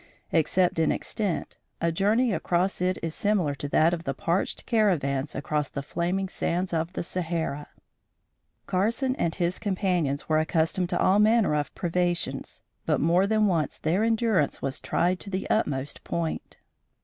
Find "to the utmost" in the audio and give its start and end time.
15.19-16.03